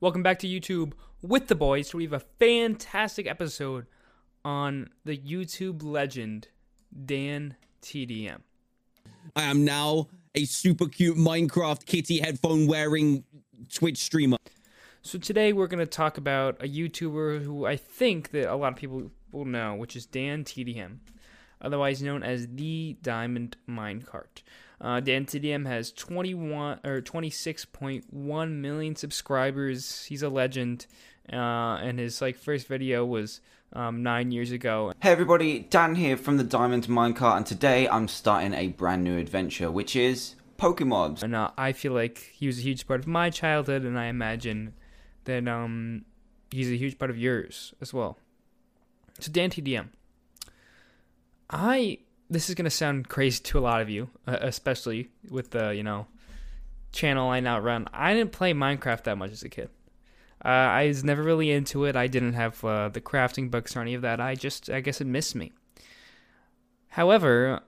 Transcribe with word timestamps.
Welcome 0.00 0.24
back 0.24 0.40
to 0.40 0.48
YouTube 0.48 0.92
with 1.22 1.46
the 1.46 1.54
boys. 1.54 1.94
We 1.94 2.02
have 2.02 2.12
a 2.12 2.22
fantastic 2.38 3.28
episode 3.28 3.86
on 4.44 4.90
the 5.04 5.16
YouTube 5.16 5.84
legend 5.84 6.48
Dan 7.06 7.54
TDM. 7.80 8.40
I 9.36 9.42
am 9.44 9.64
now 9.64 10.08
a 10.34 10.46
super 10.46 10.88
cute 10.88 11.16
Minecraft 11.16 11.86
kitty 11.86 12.18
headphone 12.18 12.66
wearing 12.66 13.22
Twitch 13.72 13.98
streamer. 13.98 14.36
So 15.02 15.16
today 15.18 15.52
we're 15.52 15.68
going 15.68 15.78
to 15.78 15.86
talk 15.86 16.18
about 16.18 16.60
a 16.60 16.68
YouTuber 16.68 17.44
who 17.44 17.64
I 17.64 17.76
think 17.76 18.32
that 18.32 18.52
a 18.52 18.56
lot 18.56 18.72
of 18.72 18.76
people 18.76 19.12
will 19.30 19.44
know, 19.44 19.76
which 19.76 19.94
is 19.94 20.06
Dan 20.06 20.42
TDM, 20.42 20.98
otherwise 21.62 22.02
known 22.02 22.24
as 22.24 22.48
the 22.48 22.96
Diamond 23.00 23.56
Minecart. 23.68 24.42
Uh, 24.80 25.00
Dan 25.00 25.24
TDM 25.24 25.66
has 25.66 25.92
21 25.92 26.80
or 26.84 27.00
26.1 27.00 28.50
million 28.50 28.96
subscribers. 28.96 30.04
He's 30.04 30.22
a 30.22 30.28
legend, 30.28 30.86
uh, 31.32 31.36
and 31.36 31.98
his 31.98 32.20
like 32.20 32.36
first 32.36 32.66
video 32.66 33.04
was 33.04 33.40
um, 33.72 34.02
nine 34.02 34.30
years 34.30 34.50
ago. 34.50 34.92
Hey 35.00 35.10
everybody, 35.10 35.60
Dan 35.60 35.94
here 35.94 36.16
from 36.16 36.36
the 36.36 36.44
Diamond 36.44 36.86
Minecart, 36.86 37.36
and 37.36 37.46
today 37.46 37.88
I'm 37.88 38.08
starting 38.08 38.54
a 38.54 38.68
brand 38.68 39.04
new 39.04 39.18
adventure, 39.18 39.70
which 39.70 39.96
is 39.96 40.34
Pokemon. 40.58 41.22
And 41.22 41.34
uh, 41.34 41.50
I 41.56 41.72
feel 41.72 41.92
like 41.92 42.30
he 42.34 42.46
was 42.46 42.58
a 42.58 42.62
huge 42.62 42.86
part 42.86 43.00
of 43.00 43.06
my 43.06 43.30
childhood, 43.30 43.82
and 43.82 43.98
I 43.98 44.06
imagine 44.06 44.74
that 45.24 45.46
um, 45.48 46.04
he's 46.50 46.70
a 46.70 46.76
huge 46.76 46.98
part 46.98 47.10
of 47.10 47.18
yours 47.18 47.74
as 47.80 47.92
well. 47.92 48.18
So 49.20 49.30
Dan 49.30 49.50
TDM, 49.50 49.88
I 51.48 51.98
this 52.34 52.48
is 52.48 52.54
gonna 52.54 52.70
sound 52.70 53.08
crazy 53.08 53.42
to 53.44 53.58
a 53.58 53.60
lot 53.60 53.80
of 53.80 53.88
you, 53.88 54.10
uh, 54.26 54.38
especially 54.40 55.10
with 55.30 55.50
the 55.50 55.74
you 55.74 55.82
know 55.82 56.06
channel 56.92 57.28
I 57.28 57.40
now 57.40 57.58
run. 57.58 57.88
I 57.92 58.14
didn't 58.14 58.32
play 58.32 58.52
Minecraft 58.52 59.04
that 59.04 59.18
much 59.18 59.32
as 59.32 59.42
a 59.42 59.48
kid. 59.48 59.70
Uh, 60.44 60.48
I 60.48 60.88
was 60.88 61.02
never 61.02 61.22
really 61.22 61.50
into 61.50 61.84
it. 61.84 61.96
I 61.96 62.06
didn't 62.06 62.34
have 62.34 62.62
uh, 62.64 62.90
the 62.90 63.00
crafting 63.00 63.50
books 63.50 63.74
or 63.74 63.80
any 63.80 63.94
of 63.94 64.02
that. 64.02 64.20
I 64.20 64.34
just, 64.34 64.68
I 64.68 64.80
guess, 64.80 65.00
it 65.00 65.06
missed 65.06 65.34
me. 65.34 65.52
However, 66.88 67.60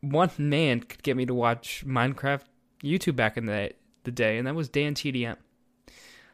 one 0.00 0.30
man 0.38 0.80
could 0.80 1.02
get 1.02 1.16
me 1.16 1.26
to 1.26 1.34
watch 1.34 1.84
Minecraft 1.84 2.42
YouTube 2.82 3.16
back 3.16 3.36
in 3.36 3.46
the 3.46 3.72
the 4.04 4.10
day, 4.10 4.38
and 4.38 4.46
that 4.46 4.54
was 4.54 4.68
Dan 4.68 4.94
TDM. 4.94 5.36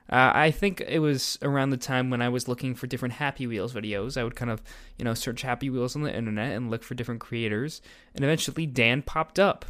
Uh, 0.08 0.30
I 0.34 0.50
think 0.52 0.80
it 0.86 1.00
was 1.00 1.36
around 1.42 1.70
the 1.70 1.76
time 1.76 2.10
when 2.10 2.22
I 2.22 2.28
was 2.28 2.46
looking 2.46 2.74
for 2.74 2.86
different 2.86 3.14
Happy 3.14 3.46
Wheels 3.46 3.74
videos. 3.74 4.16
I 4.16 4.22
would 4.22 4.36
kind 4.36 4.50
of, 4.50 4.62
you 4.96 5.04
know, 5.04 5.14
search 5.14 5.42
Happy 5.42 5.68
Wheels 5.68 5.96
on 5.96 6.02
the 6.02 6.14
internet 6.14 6.52
and 6.52 6.70
look 6.70 6.84
for 6.84 6.94
different 6.94 7.20
creators. 7.20 7.82
And 8.14 8.24
eventually 8.24 8.66
Dan 8.66 9.02
popped 9.02 9.38
up. 9.38 9.64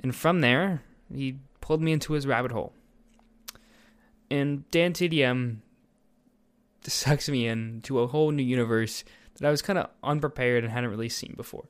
And 0.00 0.14
from 0.14 0.42
there, 0.42 0.82
he 1.12 1.38
pulled 1.62 1.80
me 1.80 1.92
into 1.92 2.12
his 2.12 2.26
rabbit 2.26 2.52
hole. 2.52 2.74
And 4.30 4.70
Dan 4.70 4.92
TDM 4.92 5.58
sucks 6.82 7.28
me 7.28 7.46
into 7.46 8.00
a 8.00 8.06
whole 8.06 8.30
new 8.32 8.42
universe 8.42 9.04
that 9.38 9.46
I 9.46 9.50
was 9.50 9.62
kind 9.62 9.78
of 9.78 9.88
unprepared 10.02 10.64
and 10.64 10.72
hadn't 10.72 10.90
really 10.90 11.08
seen 11.08 11.34
before. 11.34 11.64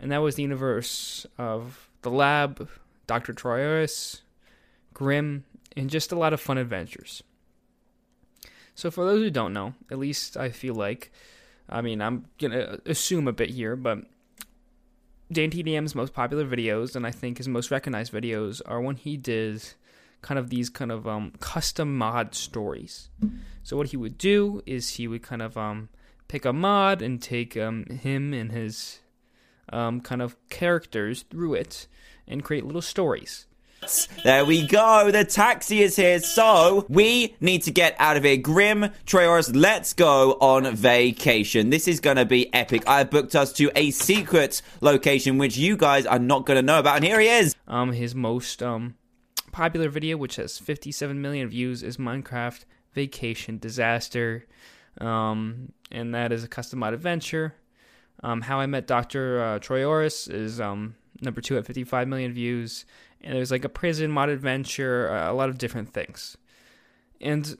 And 0.00 0.12
that 0.12 0.18
was 0.18 0.36
the 0.36 0.42
universe 0.42 1.26
of 1.36 1.88
The 2.02 2.10
Lab, 2.10 2.68
Dr. 3.08 3.32
Trayaurus, 3.32 4.20
Grim, 4.94 5.44
and 5.78 5.88
just 5.88 6.12
a 6.12 6.18
lot 6.18 6.32
of 6.32 6.40
fun 6.40 6.58
adventures. 6.58 7.22
So, 8.74 8.90
for 8.90 9.04
those 9.04 9.22
who 9.22 9.30
don't 9.30 9.52
know, 9.52 9.74
at 9.90 9.98
least 9.98 10.36
I 10.36 10.50
feel 10.50 10.74
like, 10.74 11.10
I 11.68 11.80
mean, 11.80 12.02
I'm 12.02 12.26
gonna 12.38 12.78
assume 12.86 13.28
a 13.28 13.32
bit 13.32 13.50
here, 13.50 13.76
but 13.76 13.98
Dan 15.30 15.50
TDM's 15.50 15.94
most 15.94 16.14
popular 16.14 16.44
videos, 16.44 16.96
and 16.96 17.06
I 17.06 17.10
think 17.10 17.38
his 17.38 17.48
most 17.48 17.70
recognized 17.70 18.12
videos, 18.12 18.60
are 18.66 18.80
when 18.80 18.96
he 18.96 19.16
did 19.16 19.62
kind 20.22 20.38
of 20.38 20.50
these 20.50 20.68
kind 20.68 20.90
of 20.90 21.06
um, 21.06 21.32
custom 21.40 21.96
mod 21.96 22.34
stories. 22.34 23.08
So, 23.62 23.76
what 23.76 23.88
he 23.88 23.96
would 23.96 24.18
do 24.18 24.62
is 24.66 24.90
he 24.90 25.08
would 25.08 25.22
kind 25.22 25.42
of 25.42 25.56
um, 25.56 25.88
pick 26.28 26.44
a 26.44 26.52
mod 26.52 27.02
and 27.02 27.20
take 27.20 27.56
um, 27.56 27.84
him 27.86 28.32
and 28.32 28.52
his 28.52 29.00
um, 29.72 30.00
kind 30.00 30.22
of 30.22 30.36
characters 30.48 31.24
through 31.30 31.54
it 31.54 31.86
and 32.26 32.44
create 32.44 32.64
little 32.64 32.82
stories. 32.82 33.47
There 34.24 34.44
we 34.44 34.66
go. 34.66 35.10
The 35.10 35.24
taxi 35.24 35.82
is 35.82 35.96
here. 35.96 36.20
So 36.20 36.86
we 36.88 37.36
need 37.40 37.62
to 37.62 37.70
get 37.70 37.96
out 37.98 38.16
of 38.16 38.24
here. 38.24 38.36
Grim, 38.36 38.90
Trayaurus, 39.06 39.50
let's 39.54 39.94
go 39.94 40.32
on 40.40 40.74
vacation. 40.74 41.70
This 41.70 41.88
is 41.88 42.00
going 42.00 42.16
to 42.16 42.24
be 42.24 42.52
epic. 42.54 42.82
I 42.86 42.98
have 42.98 43.10
booked 43.10 43.34
us 43.34 43.52
to 43.54 43.70
a 43.76 43.90
secret 43.90 44.62
location, 44.80 45.38
which 45.38 45.56
you 45.56 45.76
guys 45.76 46.06
are 46.06 46.18
not 46.18 46.46
going 46.46 46.56
to 46.56 46.62
know 46.62 46.78
about. 46.78 46.96
And 46.96 47.04
here 47.04 47.20
he 47.20 47.28
is. 47.28 47.54
Um, 47.66 47.92
his 47.92 48.14
most 48.14 48.62
um 48.62 48.94
popular 49.52 49.88
video, 49.88 50.16
which 50.16 50.36
has 50.36 50.58
57 50.58 51.20
million 51.20 51.48
views, 51.48 51.82
is 51.82 51.96
Minecraft 51.96 52.64
Vacation 52.92 53.58
Disaster. 53.58 54.46
Um, 55.00 55.72
and 55.90 56.14
that 56.14 56.32
is 56.32 56.44
a 56.44 56.48
custom 56.48 56.80
mod 56.80 56.94
adventure. 56.94 57.54
Um, 58.22 58.42
How 58.42 58.58
I 58.60 58.66
Met 58.66 58.86
Dr. 58.86 59.42
Uh, 59.42 59.58
Trayaurus 59.60 60.28
is 60.32 60.60
um 60.60 60.96
number 61.20 61.40
two 61.40 61.56
at 61.56 61.66
55 61.66 62.06
million 62.08 62.32
views 62.32 62.84
and 63.22 63.34
there's 63.34 63.50
like 63.50 63.64
a 63.64 63.68
prison 63.68 64.10
mod 64.10 64.28
adventure, 64.28 65.08
a 65.08 65.32
lot 65.32 65.48
of 65.48 65.58
different 65.58 65.92
things. 65.92 66.36
And 67.20 67.58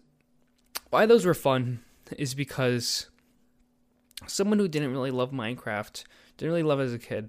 why 0.91 1.07
those 1.07 1.27
were 1.27 1.35
fun 1.35 1.81
is 2.17 2.35
because 2.35 3.11
someone 4.27 4.59
who 4.59 4.69
didn't 4.69 4.93
really 4.93 5.11
love 5.11 5.31
Minecraft, 5.31 6.05
didn't 6.37 6.51
really 6.51 6.63
love 6.63 6.81
it 6.81 6.85
as 6.85 6.95
a 6.95 6.99
kid, 6.99 7.29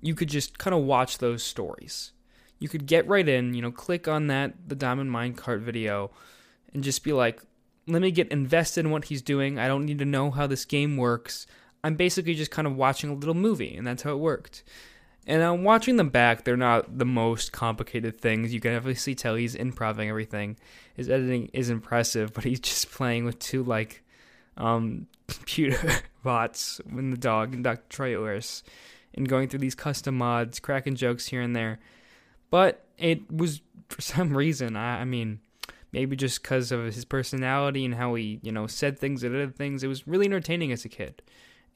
you 0.00 0.14
could 0.14 0.28
just 0.28 0.58
kind 0.58 0.74
of 0.74 0.82
watch 0.82 1.18
those 1.18 1.42
stories. 1.42 2.12
You 2.58 2.68
could 2.68 2.86
get 2.86 3.08
right 3.08 3.28
in, 3.28 3.54
you 3.54 3.62
know, 3.62 3.72
click 3.72 4.06
on 4.06 4.28
that 4.28 4.54
the 4.68 4.74
Diamond 4.74 5.10
Minecart 5.10 5.60
video 5.60 6.10
and 6.72 6.84
just 6.84 7.04
be 7.04 7.12
like, 7.12 7.42
let 7.86 8.00
me 8.00 8.10
get 8.10 8.28
invested 8.28 8.84
in 8.84 8.90
what 8.90 9.06
he's 9.06 9.22
doing. 9.22 9.58
I 9.58 9.68
don't 9.68 9.84
need 9.84 9.98
to 9.98 10.04
know 10.04 10.30
how 10.30 10.46
this 10.46 10.64
game 10.64 10.96
works. 10.96 11.46
I'm 11.82 11.96
basically 11.96 12.34
just 12.34 12.50
kind 12.50 12.66
of 12.66 12.76
watching 12.76 13.10
a 13.10 13.14
little 13.14 13.34
movie, 13.34 13.76
and 13.76 13.86
that's 13.86 14.02
how 14.02 14.12
it 14.12 14.18
worked. 14.18 14.64
And 15.26 15.42
I'm 15.42 15.64
watching 15.64 15.96
them 15.96 16.10
back. 16.10 16.44
They're 16.44 16.56
not 16.56 16.98
the 16.98 17.06
most 17.06 17.52
complicated 17.52 18.20
things. 18.20 18.52
You 18.52 18.60
can 18.60 18.74
obviously 18.74 19.14
tell 19.14 19.36
he's 19.36 19.54
improvising 19.54 20.10
everything. 20.10 20.56
His 20.94 21.08
editing 21.08 21.50
is 21.52 21.70
impressive, 21.70 22.34
but 22.34 22.44
he's 22.44 22.60
just 22.60 22.90
playing 22.90 23.24
with 23.24 23.38
two 23.38 23.62
like 23.64 24.02
um, 24.56 25.06
computer 25.28 25.92
bots, 26.22 26.80
when 26.90 27.10
the 27.10 27.16
dog 27.16 27.54
and 27.54 27.64
Dr. 27.64 27.82
Trayaurus, 27.88 28.62
and 29.14 29.28
going 29.28 29.48
through 29.48 29.60
these 29.60 29.74
custom 29.74 30.18
mods, 30.18 30.60
cracking 30.60 30.94
jokes 30.94 31.26
here 31.26 31.40
and 31.40 31.56
there. 31.56 31.78
But 32.50 32.84
it 32.98 33.30
was 33.32 33.62
for 33.88 34.02
some 34.02 34.36
reason. 34.36 34.76
I, 34.76 35.00
I 35.00 35.04
mean, 35.04 35.40
maybe 35.92 36.16
just 36.16 36.42
because 36.42 36.70
of 36.70 36.84
his 36.84 37.04
personality 37.04 37.84
and 37.84 37.94
how 37.94 38.14
he, 38.14 38.40
you 38.42 38.52
know, 38.52 38.66
said 38.66 38.98
things 38.98 39.22
and 39.22 39.32
did 39.32 39.56
things. 39.56 39.82
It 39.82 39.88
was 39.88 40.06
really 40.06 40.26
entertaining 40.26 40.70
as 40.70 40.84
a 40.84 40.88
kid, 40.88 41.22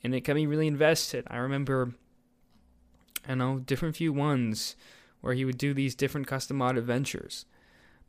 and 0.05 0.15
it 0.15 0.21
got 0.21 0.37
me 0.37 0.45
really 0.45 0.67
invested. 0.67 1.27
I 1.31 1.39
remember 1.39 1.95
I 3.29 3.35
know, 3.35 3.59
different 3.59 3.95
few 3.95 4.13
ones 4.13 4.75
where 5.21 5.35
he 5.35 5.45
would 5.45 5.59
do 5.59 5.75
these 5.75 5.95
different 5.95 6.27
custom 6.27 6.57
mod 6.57 6.79
adventures. 6.79 7.45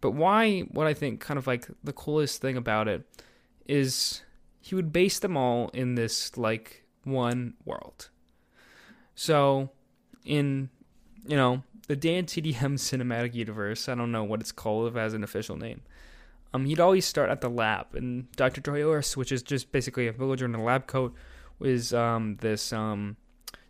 But 0.02 0.12
why, 0.12 0.62
what 0.62 0.88
I 0.88 0.94
think 0.94 1.20
kind 1.20 1.38
of 1.38 1.46
like 1.46 1.68
the 1.84 1.94
coolest 1.94 2.42
thing 2.42 2.56
about 2.56 2.88
it 2.88 3.04
is 3.68 4.22
he 4.62 4.76
would 4.76 4.94
base 4.94 5.20
them 5.20 5.36
all 5.36 5.70
in 5.74 5.96
this 5.96 6.38
like 6.38 6.86
one 7.04 7.56
world. 7.66 8.10
So, 9.16 9.72
in, 10.24 10.70
you 11.28 11.36
know, 11.36 11.64
the 11.88 11.96
Dan 11.96 12.26
TDM 12.26 12.56
cinematic 12.78 13.34
universe, 13.34 13.90
I 13.90 13.96
don't 13.96 14.12
know 14.12 14.24
what 14.24 14.40
it's 14.40 14.54
called 14.54 14.88
if 14.88 14.96
it 14.96 15.00
has 15.00 15.14
an 15.14 15.24
official 15.24 15.58
name. 15.58 15.82
Um, 16.54 16.66
he'd 16.66 16.80
always 16.80 17.06
start 17.06 17.30
at 17.30 17.42
the 17.42 17.50
lab, 17.50 17.94
and 17.94 18.32
Dr. 18.32 18.62
Trayaurus, 18.62 19.16
which 19.16 19.32
is 19.32 19.44
just 19.44 19.72
basically 19.72 20.08
a 20.08 20.12
villager 20.12 20.46
in 20.46 20.56
a 20.56 20.64
lab 20.64 20.88
coat, 20.88 21.14
was 21.60 21.94
um, 21.94 22.38
this 22.38 22.74
um, 22.74 23.18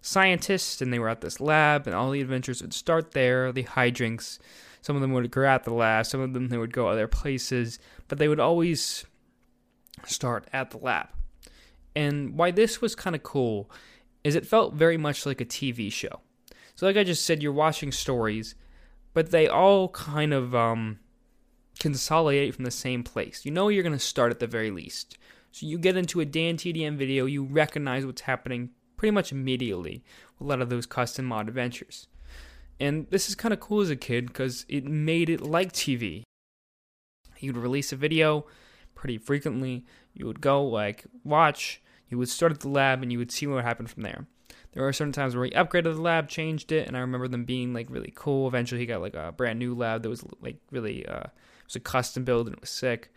scientists 0.01 0.81
and 0.81 0.93
they 0.93 0.99
were 0.99 1.09
at 1.09 1.21
this 1.21 1.39
lab 1.39 1.85
and 1.85 1.95
all 1.95 2.11
the 2.11 2.21
adventures 2.21 2.61
would 2.61 2.73
start 2.73 3.11
there 3.11 3.51
the 3.51 3.63
hijinks. 3.63 4.39
Some 4.81 4.95
of 4.95 5.01
them 5.01 5.11
would 5.13 5.29
go 5.31 5.45
at 5.45 5.63
the 5.63 5.73
lab 5.73 6.05
some 6.05 6.21
of 6.21 6.33
them 6.33 6.47
they 6.47 6.57
would 6.57 6.73
go 6.73 6.87
other 6.87 7.07
places 7.07 7.79
but 8.07 8.17
they 8.17 8.27
would 8.27 8.39
always 8.39 9.05
start 10.05 10.47
at 10.53 10.71
the 10.71 10.77
lab. 10.77 11.07
And 11.95 12.37
why 12.37 12.51
this 12.51 12.81
was 12.81 12.95
kind 12.95 13.15
of 13.15 13.23
cool 13.23 13.69
is 14.23 14.35
it 14.35 14.45
felt 14.45 14.73
very 14.73 14.97
much 14.97 15.25
like 15.25 15.41
a 15.41 15.45
tv 15.45 15.91
show. 15.91 16.21
So 16.75 16.85
like 16.85 16.97
i 16.97 17.03
just 17.03 17.25
said 17.25 17.43
you're 17.43 17.51
watching 17.51 17.91
stories 17.91 18.55
but 19.13 19.31
they 19.31 19.47
all 19.47 19.89
kind 19.89 20.33
of 20.33 20.55
um, 20.55 20.99
consolidate 21.79 22.55
from 22.55 22.63
the 22.63 22.71
same 22.71 23.03
place. 23.03 23.43
You 23.43 23.51
know 23.51 23.67
you're 23.67 23.83
going 23.83 23.93
to 23.93 23.99
start 23.99 24.31
at 24.31 24.39
the 24.39 24.47
very 24.47 24.71
least. 24.71 25.17
So 25.51 25.65
you 25.65 25.77
get 25.77 25.97
into 25.97 26.19
a 26.21 26.25
dan 26.25 26.55
tdm 26.55 26.95
video 26.95 27.25
you 27.25 27.43
recognize 27.43 28.05
what's 28.05 28.21
happening 28.21 28.69
pretty 28.99 29.11
much 29.11 29.31
immediately 29.31 30.03
with 30.37 30.45
a 30.45 30.49
lot 30.49 30.61
of 30.61 30.69
those 30.69 30.85
custom 30.85 31.23
mod 31.23 31.47
adventures. 31.47 32.07
And 32.81 33.07
this 33.11 33.29
is 33.29 33.35
kind 33.35 33.53
of 33.53 33.61
cool 33.61 33.79
as 33.79 33.89
a 33.89 33.95
kid 33.95 34.27
because 34.27 34.65
it 34.67 34.83
made 34.83 35.29
it 35.29 35.39
like 35.39 35.71
TV. 35.71 36.23
You 37.39 37.53
would 37.53 37.63
release 37.63 37.93
a 37.93 37.95
video 37.95 38.45
pretty 38.95 39.17
frequently. 39.17 39.85
You 40.13 40.25
would 40.25 40.41
go, 40.41 40.61
like, 40.65 41.05
watch. 41.23 41.81
You 42.09 42.17
would 42.17 42.27
start 42.27 42.51
at 42.51 42.59
the 42.59 42.67
lab 42.67 43.01
and 43.01 43.09
you 43.09 43.19
would 43.19 43.31
see 43.31 43.47
what 43.47 43.63
happened 43.63 43.89
from 43.89 44.03
there. 44.03 44.27
There 44.73 44.83
were 44.83 44.91
certain 44.91 45.13
times 45.13 45.33
where 45.33 45.45
he 45.45 45.51
upgraded 45.51 45.95
the 45.95 46.01
lab, 46.01 46.27
changed 46.27 46.73
it, 46.73 46.85
and 46.85 46.97
I 46.97 46.99
remember 46.99 47.29
them 47.29 47.45
being 47.45 47.73
like 47.73 47.87
really 47.89 48.11
cool. 48.13 48.49
Eventually, 48.49 48.81
he 48.81 48.85
got 48.85 48.99
like 48.99 49.15
a 49.15 49.31
brand 49.31 49.59
new 49.59 49.75
lab 49.75 50.03
that 50.03 50.09
was 50.09 50.25
like 50.41 50.57
really 50.71 51.05
uh, 51.05 51.21
it 51.21 51.65
was 51.65 51.77
a 51.77 51.79
custom 51.79 52.25
build 52.25 52.47
and 52.47 52.55
it 52.57 52.61
was 52.61 52.69
sick. 52.69 53.13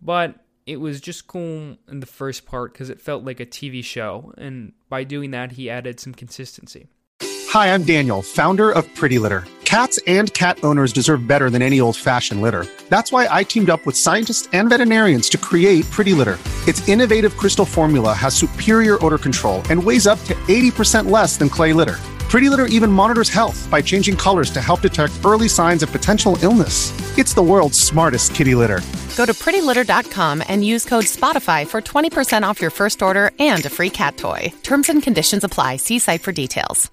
But 0.00 0.43
it 0.66 0.80
was 0.80 1.00
just 1.00 1.26
cool 1.26 1.76
in 1.88 2.00
the 2.00 2.06
first 2.06 2.46
part 2.46 2.72
because 2.72 2.90
it 2.90 3.00
felt 3.00 3.24
like 3.24 3.40
a 3.40 3.46
TV 3.46 3.84
show. 3.84 4.32
And 4.38 4.72
by 4.88 5.04
doing 5.04 5.30
that, 5.32 5.52
he 5.52 5.68
added 5.68 6.00
some 6.00 6.14
consistency. 6.14 6.88
Hi, 7.22 7.72
I'm 7.72 7.84
Daniel, 7.84 8.22
founder 8.22 8.70
of 8.70 8.92
Pretty 8.94 9.18
Litter. 9.18 9.44
Cats 9.64 9.98
and 10.06 10.32
cat 10.34 10.58
owners 10.62 10.92
deserve 10.92 11.26
better 11.26 11.50
than 11.50 11.62
any 11.62 11.80
old 11.80 11.96
fashioned 11.96 12.42
litter. 12.42 12.66
That's 12.88 13.12
why 13.12 13.28
I 13.30 13.44
teamed 13.44 13.70
up 13.70 13.84
with 13.86 13.96
scientists 13.96 14.48
and 14.52 14.68
veterinarians 14.68 15.28
to 15.30 15.38
create 15.38 15.88
Pretty 15.90 16.14
Litter. 16.14 16.38
Its 16.66 16.88
innovative 16.88 17.36
crystal 17.36 17.64
formula 17.64 18.14
has 18.14 18.34
superior 18.34 19.04
odor 19.04 19.18
control 19.18 19.62
and 19.70 19.82
weighs 19.82 20.06
up 20.06 20.22
to 20.24 20.34
80% 20.34 21.10
less 21.10 21.36
than 21.36 21.48
clay 21.48 21.72
litter. 21.72 21.98
Pretty 22.34 22.50
Litter 22.50 22.66
even 22.66 22.90
monitors 22.90 23.28
health 23.28 23.70
by 23.70 23.80
changing 23.80 24.16
colors 24.16 24.50
to 24.50 24.60
help 24.60 24.80
detect 24.80 25.12
early 25.24 25.48
signs 25.48 25.84
of 25.84 25.92
potential 25.92 26.36
illness. 26.42 26.90
It's 27.16 27.32
the 27.32 27.40
world's 27.40 27.78
smartest 27.78 28.34
kitty 28.34 28.56
litter. 28.56 28.80
Go 29.16 29.24
to 29.24 29.32
prettylitter.com 29.32 30.42
and 30.48 30.64
use 30.64 30.84
code 30.84 31.04
SPOTIFY 31.04 31.68
for 31.68 31.80
20% 31.80 32.42
off 32.42 32.60
your 32.60 32.72
first 32.72 33.02
order 33.02 33.30
and 33.38 33.64
a 33.64 33.70
free 33.70 33.88
cat 33.88 34.16
toy. 34.16 34.52
Terms 34.64 34.88
and 34.88 35.00
conditions 35.00 35.44
apply. 35.44 35.76
See 35.76 36.00
site 36.00 36.22
for 36.22 36.32
details. 36.32 36.90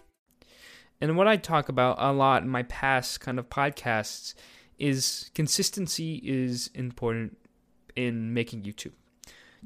And 1.01 1.17
what 1.17 1.27
I 1.27 1.37
talk 1.37 1.69
about 1.69 1.95
a 1.97 2.13
lot 2.13 2.43
in 2.43 2.49
my 2.49 2.61
past 2.61 3.19
kind 3.19 3.39
of 3.39 3.49
podcasts 3.49 4.35
is 4.77 5.31
consistency 5.33 6.21
is 6.23 6.69
important 6.75 7.35
in 7.95 8.35
making 8.35 8.61
YouTube. 8.61 8.93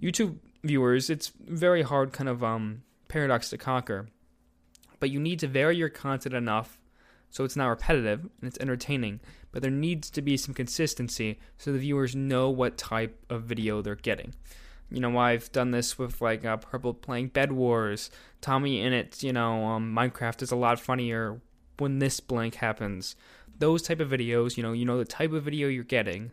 YouTube 0.01 0.37
viewers, 0.63 1.09
it's 1.09 1.33
very 1.37 1.81
hard 1.81 2.13
kind 2.13 2.29
of 2.29 2.45
um 2.45 2.83
paradox 3.09 3.49
to 3.49 3.57
conquer. 3.57 4.07
But 5.05 5.11
you 5.11 5.19
need 5.19 5.37
to 5.41 5.47
vary 5.47 5.77
your 5.77 5.89
content 5.89 6.33
enough 6.33 6.79
so 7.29 7.43
it's 7.43 7.55
not 7.55 7.67
repetitive 7.67 8.21
and 8.21 8.47
it's 8.47 8.57
entertaining, 8.59 9.19
but 9.51 9.61
there 9.61 9.69
needs 9.69 10.09
to 10.09 10.19
be 10.19 10.35
some 10.35 10.55
consistency 10.55 11.37
so 11.59 11.71
the 11.71 11.77
viewers 11.77 12.15
know 12.15 12.49
what 12.49 12.75
type 12.75 13.23
of 13.29 13.43
video 13.43 13.83
they're 13.83 13.93
getting. 13.93 14.33
You 14.89 15.01
know, 15.01 15.15
I've 15.15 15.51
done 15.51 15.69
this 15.69 15.99
with 15.99 16.21
like 16.21 16.43
uh, 16.43 16.57
Purpled 16.57 17.03
playing 17.03 17.27
Bed 17.27 17.51
Wars, 17.51 18.09
TommyInnit, 18.41 19.21
you 19.21 19.31
know, 19.31 19.63
um, 19.65 19.95
Minecraft 19.95 20.41
is 20.41 20.49
a 20.49 20.55
lot 20.55 20.79
funnier 20.79 21.39
when 21.77 21.99
this 21.99 22.19
blank 22.19 22.55
happens. 22.55 23.15
Those 23.59 23.83
type 23.83 23.99
of 23.99 24.09
videos, 24.09 24.57
you 24.57 24.63
know, 24.63 24.71
you 24.71 24.85
know 24.85 24.97
the 24.97 25.05
type 25.05 25.33
of 25.33 25.43
video 25.43 25.67
you're 25.67 25.83
getting, 25.83 26.31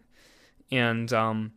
and 0.71 1.13
um, 1.13 1.53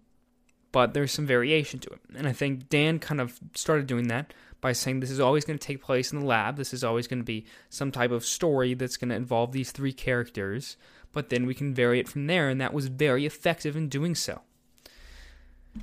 but 0.74 0.94
there's 0.94 1.14
some 1.14 1.26
variation 1.26 1.80
to 1.80 1.92
it. 1.92 2.02
And 2.14 2.28
I 2.28 2.34
think 2.34 2.68
Dan 2.68 3.00
kind 3.00 3.22
of 3.22 3.40
started 3.54 3.88
doing 3.88 4.10
that 4.10 4.34
by 4.66 4.74
saying 4.74 5.00
this 5.00 5.12
is 5.12 5.20
always 5.20 5.46
going 5.46 5.60
to 5.60 5.64
take 5.64 5.80
place 5.80 6.12
in 6.12 6.22
the 6.22 6.26
lab. 6.26 6.58
This 6.58 6.74
is 6.74 6.84
always 6.84 7.06
going 7.06 7.20
to 7.20 7.24
be 7.24 7.46
some 7.70 7.92
type 7.92 8.10
of 8.10 8.26
story 8.26 8.74
that's 8.74 8.98
going 8.98 9.10
to 9.10 9.16
involve 9.16 9.52
these 9.52 9.70
three 9.70 9.94
characters, 9.94 10.76
but 11.12 11.30
then 11.30 11.46
we 11.46 11.54
can 11.54 11.72
vary 11.72 12.00
it 12.00 12.08
from 12.08 12.26
there, 12.26 12.50
and 12.50 12.60
that 12.60 12.74
was 12.74 12.88
very 12.88 13.28
effective 13.28 13.76
in 13.76 13.90
doing 13.90 14.16
so. 14.16 14.42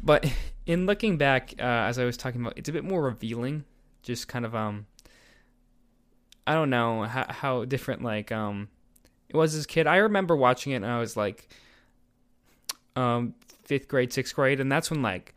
But 0.02 0.28
in 0.66 0.84
looking 0.84 1.16
back, 1.16 1.54
uh, 1.60 1.62
as 1.62 1.96
I 1.96 2.04
was 2.04 2.16
talking 2.16 2.40
about, 2.40 2.54
it's 2.56 2.68
a 2.68 2.72
bit 2.72 2.82
more 2.82 3.02
revealing. 3.02 3.66
Just 4.02 4.26
kind 4.26 4.44
of 4.44 4.52
um, 4.52 4.86
I 6.44 6.54
don't 6.54 6.68
know 6.68 7.04
how, 7.04 7.26
how 7.28 7.64
different 7.64 8.02
like 8.02 8.32
um, 8.32 8.66
it 9.28 9.36
was 9.36 9.54
as 9.54 9.64
a 9.64 9.68
kid. 9.68 9.86
I 9.86 9.98
remember 9.98 10.34
watching 10.34 10.72
it, 10.72 10.82
and 10.82 10.86
I 10.86 10.98
was 10.98 11.16
like, 11.16 11.48
um, 12.96 13.34
fifth 13.62 13.86
grade, 13.86 14.12
sixth 14.12 14.34
grade, 14.34 14.58
and 14.58 14.72
that's 14.72 14.90
when 14.90 15.02
like 15.02 15.36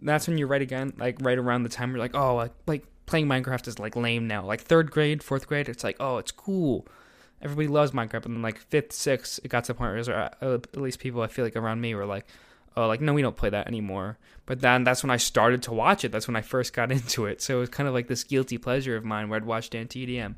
that's 0.00 0.28
when 0.28 0.38
you're 0.38 0.48
right 0.48 0.62
again, 0.62 0.92
like 0.98 1.18
right 1.20 1.38
around 1.38 1.62
the 1.62 1.68
time 1.68 1.90
you're 1.90 1.98
like, 1.98 2.14
oh, 2.14 2.36
like, 2.36 2.52
like 2.66 2.84
playing 3.06 3.26
Minecraft 3.26 3.66
is 3.68 3.78
like 3.78 3.96
lame 3.96 4.26
now. 4.26 4.44
Like 4.44 4.60
third 4.60 4.90
grade, 4.90 5.22
fourth 5.22 5.46
grade, 5.46 5.68
it's 5.68 5.84
like, 5.84 5.96
oh, 6.00 6.18
it's 6.18 6.30
cool. 6.30 6.86
Everybody 7.40 7.68
loves 7.68 7.92
Minecraft, 7.92 8.26
and 8.26 8.34
then 8.36 8.42
like 8.42 8.58
fifth, 8.58 8.92
sixth, 8.92 9.40
it 9.44 9.48
got 9.48 9.64
to 9.64 9.72
the 9.72 9.78
point 9.78 9.90
where 9.90 9.98
was, 9.98 10.08
uh, 10.08 10.30
at 10.42 10.76
least 10.76 10.98
people 10.98 11.22
I 11.22 11.28
feel 11.28 11.44
like 11.44 11.56
around 11.56 11.80
me 11.80 11.94
were 11.94 12.06
like, 12.06 12.26
oh, 12.76 12.86
like 12.86 13.00
no, 13.00 13.12
we 13.12 13.22
don't 13.22 13.36
play 13.36 13.50
that 13.50 13.66
anymore. 13.66 14.18
But 14.46 14.60
then 14.60 14.84
that's 14.84 15.02
when 15.02 15.10
I 15.10 15.18
started 15.18 15.62
to 15.64 15.72
watch 15.72 16.04
it. 16.04 16.12
That's 16.12 16.26
when 16.26 16.36
I 16.36 16.42
first 16.42 16.72
got 16.72 16.92
into 16.92 17.26
it. 17.26 17.40
So 17.42 17.58
it 17.58 17.60
was 17.60 17.68
kind 17.68 17.88
of 17.88 17.94
like 17.94 18.08
this 18.08 18.24
guilty 18.24 18.58
pleasure 18.58 18.96
of 18.96 19.04
mine 19.04 19.28
where 19.28 19.36
I'd 19.36 19.44
watch 19.44 19.70
Dan 19.70 19.86
TDM. 19.86 20.34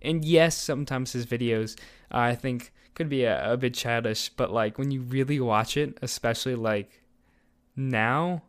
And 0.00 0.24
yes, 0.24 0.56
sometimes 0.56 1.12
his 1.12 1.26
videos 1.26 1.78
uh, 2.12 2.18
I 2.18 2.34
think 2.34 2.72
could 2.94 3.08
be 3.08 3.24
a, 3.24 3.52
a 3.52 3.56
bit 3.56 3.74
childish, 3.74 4.28
but 4.30 4.52
like 4.52 4.78
when 4.78 4.90
you 4.90 5.00
really 5.00 5.40
watch 5.40 5.76
it, 5.76 5.98
especially 6.02 6.54
like 6.54 7.02
now, 7.76 8.42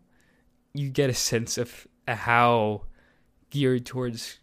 you 0.73 0.89
get 0.89 1.09
a 1.09 1.13
sense 1.13 1.57
of 1.57 1.87
how 2.07 2.83
geared 3.49 3.85
towards 3.85 4.39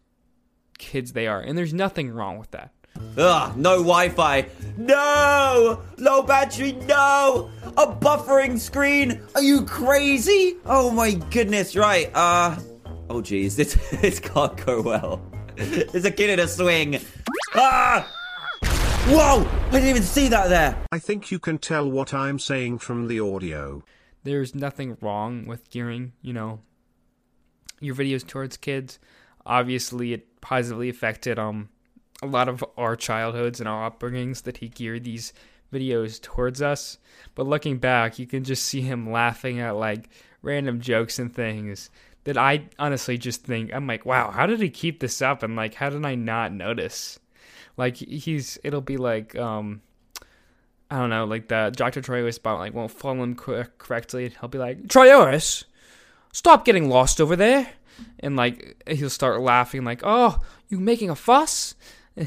kids 0.79 1.13
they 1.13 1.27
are. 1.27 1.41
And 1.41 1.57
there's 1.57 1.75
nothing 1.75 2.11
wrong 2.11 2.39
with 2.39 2.51
that. 2.53 2.73
Ugh, 3.19 3.57
no 3.57 3.77
Wi-Fi. 3.77 4.47
No! 4.77 5.83
Low 5.99 6.23
battery, 6.23 6.73
no! 6.73 7.51
A 7.77 7.87
buffering 7.87 8.59
screen? 8.59 9.21
Are 9.35 9.43
you 9.43 9.65
crazy? 9.65 10.57
Oh 10.65 10.91
my 10.91 11.13
goodness, 11.31 11.77
right. 11.77 12.11
Uh 12.15 12.57
oh 13.11 13.21
jeez, 13.21 13.57
this 13.57 13.75
this 14.01 14.19
can't 14.19 14.57
go 14.65 14.81
well. 14.81 15.21
There's 15.57 16.05
a 16.05 16.11
kid 16.11 16.31
in 16.31 16.41
a 16.41 16.49
swing. 16.49 17.01
Ah! 17.55 18.11
Whoa! 19.09 19.47
I 19.69 19.71
didn't 19.71 19.89
even 19.89 20.03
see 20.03 20.29
that 20.29 20.49
there. 20.49 20.77
I 20.91 20.99
think 20.99 21.31
you 21.31 21.39
can 21.39 21.59
tell 21.59 21.91
what 21.91 22.13
I'm 22.13 22.39
saying 22.39 22.79
from 22.79 23.09
the 23.09 23.21
audio 23.21 23.83
there's 24.27 24.55
nothing 24.55 24.97
wrong 25.01 25.47
with 25.47 25.71
gearing, 25.71 26.13
you 26.21 26.33
know, 26.33 26.61
your 27.81 27.95
videos 27.95 28.27
towards 28.27 28.57
kids. 28.57 28.99
Obviously, 29.45 30.13
it 30.13 30.41
positively 30.41 30.89
affected 30.89 31.39
um 31.39 31.69
a 32.23 32.27
lot 32.27 32.49
of 32.49 32.65
our 32.77 32.97
childhoods 32.97 33.61
and 33.61 33.69
our 33.69 33.91
upbringings 33.91 34.43
that 34.45 34.59
he 34.59 34.69
geared 34.69 35.05
these 35.05 35.33
videos 35.73 36.21
towards 36.21 36.63
us. 36.63 36.99
But 37.35 37.47
looking 37.47 37.79
back, 37.79 38.19
you 38.19 38.27
can 38.27 38.45
just 38.45 38.65
see 38.65 38.81
him 38.81 39.11
laughing 39.11 39.61
at 39.61 39.77
like 39.77 40.09
random 40.43 40.81
jokes 40.81 41.19
and 41.19 41.35
things 41.35 41.91
that 42.25 42.37
I 42.37 42.69
honestly 42.79 43.19
just 43.19 43.45
think 43.45 43.73
I'm 43.73 43.87
like, 43.87 44.05
wow, 44.05 44.31
how 44.31 44.47
did 44.47 44.61
he 44.61 44.71
keep 44.71 45.01
this 45.01 45.23
up? 45.23 45.43
And 45.43 45.57
like, 45.57 45.75
how 45.75 45.91
did 45.91 46.05
I 46.05 46.15
not 46.15 46.53
notice? 46.53 47.19
Like 47.77 47.97
he's, 47.97 48.59
it'll 48.65 48.81
be 48.81 48.97
like, 48.97 49.37
um, 49.37 49.83
I 50.91 50.99
don't 50.99 51.11
know, 51.11 51.25
like 51.25 51.49
the 51.49 51.73
Dr. 51.75 52.01
Troyos 52.01 52.39
about 52.39 52.59
like 52.59 52.75
won't 52.75 52.93
follow 52.93 53.23
him 53.23 53.35
correctly. 53.35 54.35
He'll 54.41 54.49
be 54.49 54.59
like, 54.59 54.87
Troyos, 54.87 55.65
stop 56.33 56.65
getting 56.65 56.89
lost 56.89 57.21
over 57.21 57.35
there. 57.35 57.69
And 58.21 58.37
like 58.37 58.83
he'll 58.87 59.11
start 59.11 59.41
laughing, 59.41 59.85
like, 59.85 60.03
oh, 60.05 60.41
you 60.69 60.79
making 60.79 61.11
a 61.11 61.17
fuss? 61.17 61.75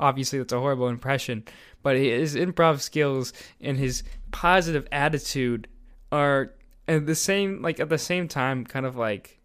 Obviously, 0.00 0.38
that's 0.38 0.52
a 0.52 0.58
horrible 0.58 0.88
impression, 0.88 1.44
but 1.82 1.96
his 1.96 2.34
improv 2.34 2.80
skills 2.80 3.32
and 3.60 3.78
his 3.78 4.02
positive 4.30 4.86
attitude 4.90 5.68
are 6.10 6.54
at 6.88 7.06
the 7.06 7.14
same, 7.14 7.62
like 7.62 7.78
at 7.78 7.88
the 7.88 7.98
same 7.98 8.26
time, 8.26 8.64
kind 8.64 8.86
of 8.86 8.96
like 8.96 9.38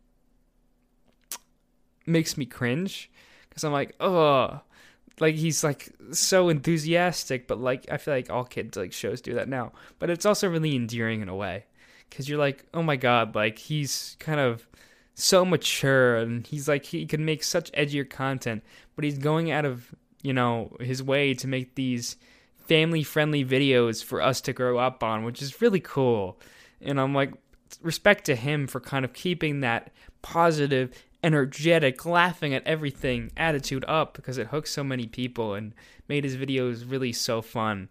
makes 2.05 2.38
me 2.38 2.45
cringe 2.45 3.12
because 3.50 3.63
I'm 3.63 3.74
like, 3.74 3.95
oh, 4.00 4.62
like 5.19 5.36
he's 5.36 5.63
like 5.63 5.89
so 6.12 6.50
enthusiastic 6.50 7.47
but 7.47 7.59
like 7.59 7.86
i 7.91 7.97
feel 7.97 8.13
like 8.13 8.29
all 8.29 8.43
kids 8.43 8.77
like 8.77 8.93
shows 8.93 9.21
do 9.21 9.33
that 9.33 9.50
now. 9.50 9.71
But 10.00 10.09
it's 10.09 10.25
also 10.25 10.50
really 10.50 10.75
endearing 10.75 11.21
in 11.21 11.29
a 11.29 11.36
way 11.36 11.65
because 12.09 12.29
you're 12.29 12.39
like 12.39 12.65
oh 12.74 12.83
my 12.83 12.95
god 12.95 13.36
like 13.36 13.57
he's 13.57 14.15
kind 14.19 14.39
of 14.39 14.67
so 15.15 15.43
mature 15.43 16.17
and 16.17 16.45
he's 16.45 16.67
like 16.67 16.86
he 16.86 17.05
can 17.05 17.25
make 17.25 17.43
such 17.43 17.71
edgier 17.71 18.07
content 18.07 18.63
but 18.95 19.03
he's 19.03 19.17
going 19.17 19.50
out 19.51 19.65
of 19.65 19.93
you 20.21 20.33
know 20.33 20.75
his 20.79 21.01
way 21.01 21.33
to 21.33 21.47
make 21.47 21.75
these 21.75 22.17
family 22.67 23.01
friendly 23.01 23.43
videos 23.43 24.03
for 24.03 24.21
us 24.21 24.41
to 24.41 24.53
grow 24.53 24.77
up 24.77 25.03
on 25.03 25.24
which 25.24 25.41
is 25.41 25.62
really 25.62 25.79
cool. 25.79 26.39
And 26.81 27.00
i'm 27.00 27.13
like 27.13 27.33
respect 27.81 28.25
to 28.25 28.36
him 28.36 28.67
for 28.67 28.79
kind 28.79 29.03
of 29.03 29.13
keeping 29.13 29.62
that 29.62 29.91
positive 30.21 30.91
energetic, 31.24 32.05
laughing 32.05 32.53
at 32.53 32.65
everything 32.65 33.31
attitude 33.36 33.86
up 33.88 34.13
because 34.13 34.38
it 34.38 34.47
hooked 34.47 34.67
so 34.67 34.83
many 34.83 35.07
people 35.07 35.53
and 35.53 35.74
made 36.07 36.24
his 36.24 36.38
videos 36.38 36.89
really 36.89 37.12
so 37.12 37.41
fun. 37.41 37.89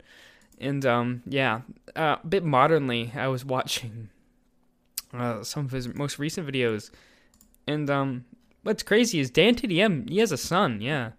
And 0.58 0.86
um, 0.86 1.22
yeah, 1.26 1.62
uh, 1.94 2.16
a 2.22 2.26
bit 2.26 2.44
modernly, 2.44 3.12
I 3.14 3.28
was 3.28 3.44
watching 3.44 4.08
uh, 5.12 5.42
some 5.42 5.66
of 5.66 5.72
his 5.72 5.92
most 5.94 6.18
recent 6.18 6.46
videos, 6.46 6.90
and 7.66 7.90
um, 7.90 8.24
what's 8.62 8.82
crazy 8.82 9.20
is 9.20 9.30
Dan 9.30 9.54
TDM. 9.54 10.08
He 10.08 10.18
has 10.18 10.32
a 10.32 10.38
son. 10.38 10.80
Yeah, 10.80 11.10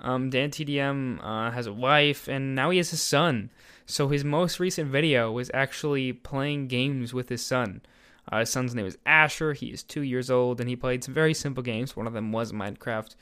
um, 0.00 0.30
Dan 0.30 0.50
TDM 0.50 1.22
uh, 1.22 1.50
has 1.50 1.66
a 1.66 1.72
wife, 1.72 2.26
and 2.26 2.54
now 2.54 2.70
he 2.70 2.78
has 2.78 2.92
a 2.92 2.96
son. 2.96 3.50
So 3.84 4.08
his 4.08 4.24
most 4.24 4.60
recent 4.60 4.90
video 4.90 5.32
was 5.32 5.50
actually 5.52 6.12
playing 6.12 6.68
games 6.68 7.12
with 7.12 7.28
his 7.28 7.44
son. 7.44 7.82
Uh, 8.30 8.40
his 8.40 8.50
son's 8.50 8.74
name 8.74 8.86
is 8.86 8.96
Asher. 9.04 9.52
He 9.52 9.66
is 9.68 9.82
two 9.82 10.02
years 10.02 10.30
old, 10.30 10.60
and 10.60 10.68
he 10.68 10.76
played 10.76 11.02
some 11.02 11.14
very 11.14 11.34
simple 11.34 11.62
games. 11.62 11.96
One 11.96 12.06
of 12.06 12.12
them 12.12 12.32
was 12.32 12.52
Minecraft. 12.52 13.16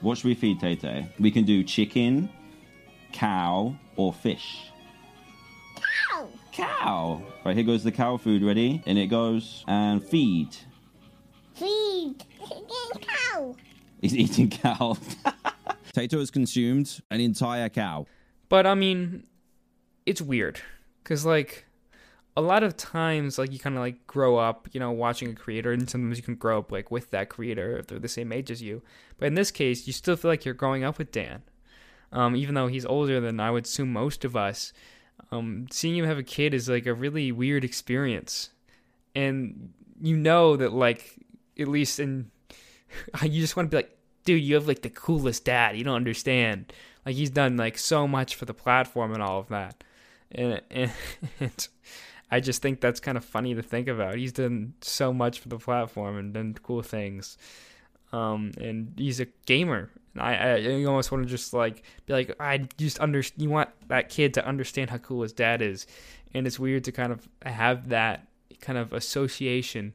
What 0.00 0.18
should 0.18 0.24
we 0.26 0.34
feed 0.34 0.60
Tay 0.60 0.76
Tay? 0.76 1.08
We 1.20 1.30
can 1.30 1.44
do 1.44 1.62
chicken, 1.62 2.28
cow, 3.12 3.76
or 3.96 4.12
fish. 4.12 4.70
Cow! 6.10 6.28
Cow! 6.52 7.22
Right, 7.44 7.54
here 7.54 7.64
goes 7.64 7.84
the 7.84 7.92
cow 7.92 8.16
food 8.16 8.42
ready, 8.42 8.82
and 8.86 8.98
it 8.98 9.06
goes 9.06 9.64
and 9.68 10.02
feed. 10.02 10.56
Feed. 11.54 12.24
Eating 12.42 13.02
cow. 13.02 13.54
He's 14.00 14.16
eating 14.16 14.50
cow. 14.50 14.96
Tato 15.92 16.18
has 16.18 16.30
consumed 16.30 17.00
an 17.10 17.20
entire 17.20 17.68
cow. 17.68 18.06
But 18.48 18.66
I 18.66 18.74
mean, 18.74 19.24
it's 20.04 20.20
weird 20.20 20.60
because 21.02 21.24
like 21.24 21.66
a 22.36 22.42
lot 22.42 22.62
of 22.62 22.76
times 22.76 23.38
like 23.38 23.52
you 23.52 23.58
kind 23.58 23.76
of 23.76 23.80
like 23.80 24.06
grow 24.06 24.36
up 24.36 24.68
you 24.72 24.80
know 24.80 24.90
watching 24.90 25.30
a 25.30 25.34
creator 25.34 25.72
and 25.72 25.88
sometimes 25.88 26.18
you 26.18 26.22
can 26.22 26.34
grow 26.34 26.58
up 26.58 26.70
like 26.70 26.90
with 26.90 27.10
that 27.10 27.28
creator 27.28 27.78
if 27.78 27.86
they're 27.86 27.98
the 27.98 28.08
same 28.08 28.32
age 28.32 28.50
as 28.50 28.62
you. 28.62 28.82
But 29.18 29.26
in 29.26 29.34
this 29.34 29.50
case 29.50 29.86
you 29.86 29.92
still 29.92 30.16
feel 30.16 30.30
like 30.30 30.44
you're 30.44 30.54
growing 30.54 30.84
up 30.84 30.98
with 30.98 31.12
dan. 31.12 31.42
Um, 32.12 32.36
even 32.36 32.54
though 32.54 32.68
he's 32.68 32.86
older 32.86 33.20
than 33.20 33.40
i 33.40 33.50
would 33.50 33.64
assume 33.64 33.92
most 33.92 34.24
of 34.24 34.36
us 34.36 34.72
um, 35.30 35.66
seeing 35.70 35.96
him 35.96 36.04
have 36.04 36.18
a 36.18 36.22
kid 36.22 36.54
is 36.54 36.68
like 36.68 36.86
a 36.86 36.94
really 36.94 37.32
weird 37.32 37.64
experience. 37.64 38.50
And 39.14 39.72
you 40.00 40.16
know 40.16 40.56
that 40.56 40.72
like 40.72 41.16
at 41.58 41.68
least 41.68 41.98
in 41.98 42.30
you 43.22 43.40
just 43.40 43.56
want 43.56 43.70
to 43.70 43.74
be 43.74 43.78
like 43.78 43.98
dude 44.24 44.42
you 44.42 44.54
have 44.54 44.68
like 44.68 44.82
the 44.82 44.90
coolest 44.90 45.44
dad. 45.44 45.76
You 45.76 45.84
don't 45.84 45.96
understand. 45.96 46.72
Like 47.04 47.14
he's 47.14 47.30
done 47.30 47.56
like 47.56 47.78
so 47.78 48.06
much 48.06 48.34
for 48.34 48.44
the 48.44 48.54
platform 48.54 49.12
and 49.12 49.22
all 49.22 49.40
of 49.40 49.48
that. 49.48 49.82
And, 50.32 50.60
and, 50.70 50.90
and 51.40 51.68
I 52.30 52.40
just 52.40 52.60
think 52.60 52.80
that's 52.80 53.00
kind 53.00 53.16
of 53.16 53.24
funny 53.24 53.54
to 53.54 53.62
think 53.62 53.88
about. 53.88 54.16
He's 54.16 54.32
done 54.32 54.74
so 54.80 55.12
much 55.12 55.38
for 55.38 55.48
the 55.48 55.58
platform 55.58 56.16
and 56.16 56.34
done 56.34 56.56
cool 56.62 56.82
things. 56.82 57.38
Um, 58.12 58.52
and 58.60 58.92
he's 58.96 59.20
a 59.20 59.26
gamer. 59.46 59.90
I, 60.18 60.34
I 60.34 60.56
you 60.56 60.88
almost 60.88 61.12
want 61.12 61.24
to 61.24 61.30
just 61.30 61.52
like 61.52 61.82
be 62.06 62.12
like 62.12 62.34
I 62.40 62.66
just 62.78 63.00
under 63.00 63.22
you 63.36 63.50
want 63.50 63.68
that 63.88 64.08
kid 64.08 64.34
to 64.34 64.46
understand 64.46 64.90
how 64.90 64.98
cool 64.98 65.22
his 65.22 65.32
dad 65.32 65.60
is, 65.60 65.86
and 66.32 66.46
it's 66.46 66.58
weird 66.58 66.84
to 66.84 66.92
kind 66.92 67.12
of 67.12 67.28
have 67.44 67.90
that 67.90 68.26
kind 68.60 68.78
of 68.78 68.92
association. 68.92 69.92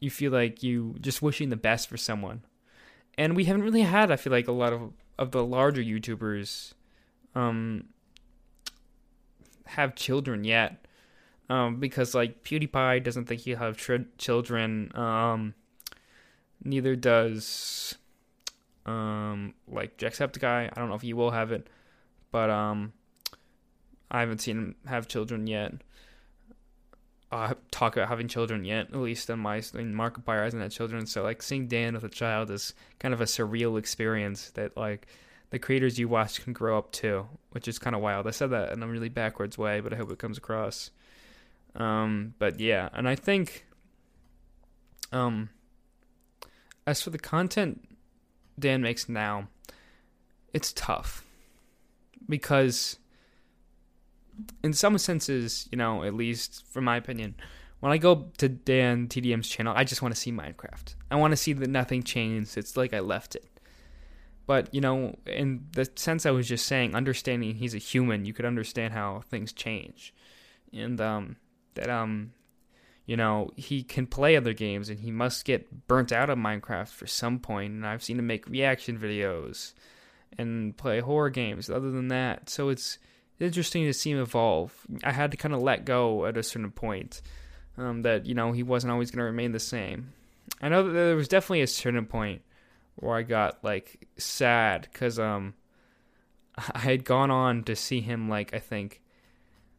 You 0.00 0.10
feel 0.10 0.32
like 0.32 0.62
you 0.62 0.96
just 1.00 1.22
wishing 1.22 1.50
the 1.50 1.56
best 1.56 1.88
for 1.88 1.96
someone, 1.96 2.42
and 3.16 3.36
we 3.36 3.44
haven't 3.44 3.62
really 3.62 3.82
had. 3.82 4.10
I 4.10 4.16
feel 4.16 4.32
like 4.32 4.48
a 4.48 4.52
lot 4.52 4.72
of 4.72 4.92
of 5.18 5.30
the 5.30 5.44
larger 5.44 5.82
YouTubers, 5.82 6.72
um, 7.36 7.84
have 9.66 9.94
children 9.94 10.42
yet 10.42 10.86
um, 11.48 11.80
because 11.80 12.14
like 12.14 12.44
PewDiePie 12.44 13.02
doesn't 13.02 13.26
think 13.26 13.42
he'll 13.42 13.58
have 13.58 13.76
children. 14.18 14.90
Um, 14.94 15.54
neither 16.64 16.96
does 16.96 17.96
um, 18.86 19.54
like 19.68 19.96
Jacksepticeye. 19.96 20.70
I 20.70 20.74
don't 20.74 20.88
know 20.88 20.94
if 20.94 21.02
he 21.02 21.12
will 21.12 21.30
have 21.30 21.52
it, 21.52 21.68
but 22.30 22.50
um, 22.50 22.92
I 24.10 24.20
haven't 24.20 24.40
seen 24.40 24.58
him 24.58 24.74
have 24.86 25.08
children 25.08 25.46
yet. 25.46 25.74
Uh, 27.30 27.54
talk 27.70 27.96
about 27.96 28.08
having 28.08 28.28
children 28.28 28.64
yet. 28.64 28.88
At 28.88 28.96
least 28.96 29.30
in 29.30 29.38
my 29.38 29.56
in 29.56 29.94
Markiplier 29.94 30.44
hasn't 30.44 30.62
had 30.62 30.70
children, 30.70 31.06
so 31.06 31.22
like 31.22 31.42
seeing 31.42 31.66
Dan 31.66 31.94
with 31.94 32.04
a 32.04 32.10
child 32.10 32.50
is 32.50 32.74
kind 32.98 33.14
of 33.14 33.20
a 33.20 33.24
surreal 33.24 33.78
experience 33.78 34.50
that 34.50 34.76
like 34.76 35.06
the 35.50 35.58
creators 35.58 35.98
you 35.98 36.08
watch 36.08 36.42
can 36.42 36.52
grow 36.52 36.76
up 36.76 36.92
too, 36.92 37.26
which 37.50 37.68
is 37.68 37.78
kind 37.78 37.96
of 37.96 38.02
wild. 38.02 38.26
I 38.26 38.32
said 38.32 38.50
that 38.50 38.72
in 38.72 38.82
a 38.82 38.86
really 38.86 39.08
backwards 39.08 39.56
way, 39.56 39.80
but 39.80 39.92
I 39.92 39.96
hope 39.96 40.12
it 40.12 40.18
comes 40.18 40.36
across. 40.36 40.90
Um, 41.74 42.34
but 42.38 42.60
yeah, 42.60 42.88
and 42.92 43.08
I 43.08 43.14
think 43.14 43.66
um, 45.10 45.50
as 46.86 47.02
for 47.02 47.10
the 47.10 47.18
content 47.18 47.88
Dan 48.58 48.82
makes 48.82 49.08
now, 49.08 49.48
it's 50.52 50.72
tough 50.72 51.24
because 52.28 52.98
in 54.62 54.72
some 54.72 54.96
senses, 54.98 55.68
you 55.70 55.78
know, 55.78 56.04
at 56.04 56.14
least 56.14 56.64
from 56.66 56.84
my 56.84 56.96
opinion, 56.96 57.34
when 57.80 57.92
I 57.92 57.98
go 57.98 58.30
to 58.38 58.48
Dan 58.48 59.08
TDM's 59.08 59.48
channel, 59.48 59.74
I 59.76 59.84
just 59.84 60.02
want 60.02 60.14
to 60.14 60.20
see 60.20 60.30
Minecraft. 60.30 60.94
I 61.10 61.16
want 61.16 61.32
to 61.32 61.36
see 61.36 61.52
that 61.52 61.68
nothing 61.68 62.02
changed. 62.02 62.56
It's 62.56 62.76
like 62.76 62.94
I 62.94 63.00
left 63.00 63.34
it. 63.34 63.48
But, 64.46 64.72
you 64.74 64.80
know, 64.80 65.16
in 65.26 65.66
the 65.72 65.88
sense 65.96 66.26
I 66.26 66.30
was 66.30 66.48
just 66.48 66.66
saying, 66.66 66.94
understanding 66.94 67.54
he's 67.54 67.74
a 67.74 67.78
human, 67.78 68.24
you 68.24 68.32
could 68.32 68.44
understand 68.44 68.92
how 68.92 69.22
things 69.28 69.52
change. 69.52 70.14
And 70.72 71.00
um 71.00 71.36
that 71.74 71.90
um 71.90 72.32
you 73.06 73.16
know 73.16 73.50
he 73.56 73.82
can 73.82 74.06
play 74.06 74.36
other 74.36 74.52
games 74.52 74.88
and 74.88 75.00
he 75.00 75.10
must 75.10 75.44
get 75.44 75.86
burnt 75.88 76.12
out 76.12 76.30
of 76.30 76.38
minecraft 76.38 76.88
for 76.88 77.06
some 77.06 77.38
point 77.38 77.72
and 77.72 77.86
i've 77.86 78.02
seen 78.02 78.18
him 78.18 78.26
make 78.26 78.46
reaction 78.48 78.98
videos 78.98 79.72
and 80.38 80.76
play 80.76 81.00
horror 81.00 81.30
games. 81.30 81.70
Other 81.70 81.90
than 81.90 82.08
that 82.08 82.48
so 82.48 82.68
it's 82.68 82.98
interesting 83.40 83.84
to 83.84 83.92
see 83.92 84.10
him 84.10 84.20
evolve. 84.20 84.72
I 85.02 85.12
had 85.12 85.30
to 85.32 85.36
kind 85.36 85.54
of 85.54 85.62
let 85.62 85.84
go 85.84 86.26
at 86.26 86.36
a 86.36 86.42
certain 86.42 86.70
point 86.70 87.22
um, 87.76 88.02
that 88.02 88.26
you 88.26 88.34
know 88.34 88.52
he 88.52 88.62
wasn't 88.62 88.92
always 88.92 89.10
going 89.10 89.18
to 89.20 89.24
remain 89.24 89.52
the 89.52 89.60
same. 89.60 90.12
I 90.60 90.68
know 90.68 90.84
that 90.84 90.92
there 90.92 91.16
was 91.16 91.28
definitely 91.28 91.62
a 91.62 91.66
certain 91.66 92.06
point 92.06 92.42
where 92.96 93.16
i 93.16 93.22
got 93.22 93.64
like 93.64 94.06
sad 94.18 94.86
because 94.92 95.18
um 95.18 95.54
i 96.74 96.78
had 96.78 97.04
gone 97.04 97.30
on 97.30 97.64
to 97.64 97.74
see 97.74 98.02
him 98.02 98.28
like 98.28 98.52
i 98.52 98.58
think 98.58 99.00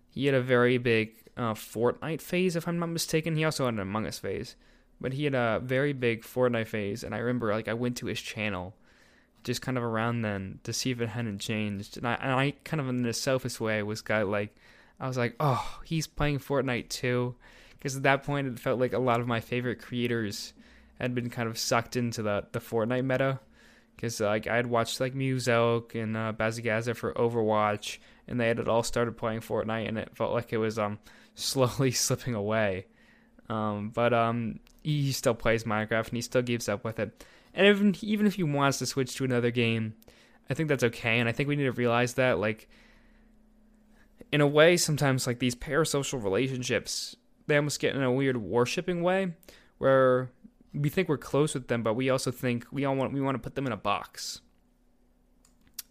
he 0.09 0.25
had 0.25 0.33
a 0.33 0.41
very 0.41 0.79
big 0.79 1.13
uh, 1.37 1.53
Fortnite 1.53 2.21
phase, 2.21 2.55
if 2.55 2.67
I'm 2.67 2.79
not 2.79 2.89
mistaken. 2.89 3.35
He 3.35 3.43
also 3.43 3.65
had 3.65 3.73
an 3.75 3.79
Among 3.79 4.05
Us 4.05 4.19
phase, 4.19 4.55
but 5.01 5.13
he 5.13 5.25
had 5.25 5.35
a 5.35 5.61
very 5.63 5.93
big 5.93 6.23
Fortnite 6.23 6.67
phase, 6.67 7.03
and 7.03 7.13
I 7.13 7.19
remember 7.19 7.51
like 7.51 7.67
I 7.67 7.73
went 7.73 7.97
to 7.97 8.07
his 8.07 8.21
channel 8.21 8.75
just 9.43 9.61
kind 9.61 9.77
of 9.77 9.83
around 9.83 10.21
then 10.21 10.59
to 10.63 10.71
see 10.71 10.91
if 10.91 11.01
it 11.01 11.09
hadn't 11.09 11.39
changed, 11.39 11.97
and 11.97 12.07
I, 12.07 12.13
and 12.15 12.31
I 12.31 12.53
kind 12.63 12.79
of 12.79 12.87
in 12.89 13.05
a 13.05 13.13
selfish 13.13 13.59
way 13.59 13.83
was 13.83 14.01
got 14.01 14.27
like 14.27 14.55
I 14.99 15.07
was 15.07 15.17
like, 15.17 15.35
oh, 15.39 15.79
he's 15.83 16.07
playing 16.07 16.39
Fortnite 16.39 16.89
too, 16.89 17.35
because 17.71 17.97
at 17.97 18.03
that 18.03 18.23
point 18.23 18.47
it 18.47 18.59
felt 18.59 18.79
like 18.79 18.93
a 18.93 18.99
lot 18.99 19.19
of 19.19 19.27
my 19.27 19.39
favorite 19.39 19.81
creators 19.81 20.53
had 20.99 21.15
been 21.15 21.29
kind 21.29 21.49
of 21.49 21.57
sucked 21.57 21.95
into 21.95 22.21
the 22.21 22.45
the 22.51 22.59
Fortnite 22.59 23.05
meta 23.05 23.39
because 23.95 24.19
like 24.19 24.47
I 24.47 24.55
had 24.55 24.67
watched 24.67 24.99
like 24.99 25.13
Muselk 25.13 25.95
and 25.95 26.15
uh, 26.15 26.33
BazzaGazza 26.33 26.95
for 26.95 27.13
Overwatch, 27.13 27.97
and 28.27 28.39
they 28.39 28.47
had 28.47 28.67
all 28.67 28.83
started 28.83 29.17
playing 29.17 29.41
Fortnite, 29.41 29.87
and 29.87 29.97
it 29.97 30.15
felt 30.15 30.33
like 30.33 30.53
it 30.53 30.57
was 30.57 30.79
um 30.79 30.99
slowly 31.35 31.91
slipping 31.91 32.35
away. 32.35 32.87
Um, 33.49 33.91
but 33.93 34.13
um, 34.13 34.59
he 34.83 35.11
still 35.11 35.33
plays 35.33 35.63
Minecraft 35.63 36.07
and 36.07 36.15
he 36.15 36.21
still 36.21 36.43
keeps 36.43 36.69
up 36.69 36.83
with 36.83 36.99
it. 36.99 37.23
And 37.53 37.67
even 37.67 37.95
even 38.01 38.25
if 38.25 38.35
he 38.35 38.43
wants 38.43 38.79
to 38.79 38.85
switch 38.85 39.15
to 39.15 39.25
another 39.25 39.51
game, 39.51 39.93
I 40.49 40.53
think 40.53 40.69
that's 40.69 40.83
okay. 40.83 41.19
And 41.19 41.29
I 41.29 41.31
think 41.31 41.47
we 41.47 41.55
need 41.55 41.63
to 41.63 41.71
realize 41.71 42.15
that, 42.15 42.39
like, 42.39 42.67
in 44.31 44.41
a 44.41 44.47
way, 44.47 44.77
sometimes 44.77 45.27
like 45.27 45.39
these 45.39 45.55
parasocial 45.55 46.23
relationships, 46.23 47.15
they 47.45 47.55
almost 47.55 47.79
get 47.79 47.95
in 47.95 48.01
a 48.01 48.11
weird 48.11 48.37
worshipping 48.37 49.03
way, 49.03 49.33
where 49.77 50.31
we 50.73 50.89
think 50.89 51.07
we're 51.07 51.17
close 51.17 51.53
with 51.53 51.67
them, 51.67 51.83
but 51.83 51.93
we 51.93 52.09
also 52.09 52.31
think 52.31 52.65
we 52.71 52.85
all 52.85 52.95
want 52.95 53.13
we 53.13 53.21
want 53.21 53.35
to 53.35 53.39
put 53.39 53.55
them 53.55 53.67
in 53.67 53.71
a 53.71 53.77
box. 53.77 54.41